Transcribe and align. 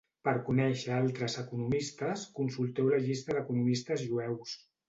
Per 0.27 0.31
conèixer 0.45 0.95
altres 0.99 1.35
economistes, 1.43 2.25
consulteu 2.41 2.91
la 2.95 3.01
llista 3.07 3.39
d'economistes 3.39 4.09
jueus. 4.09 4.61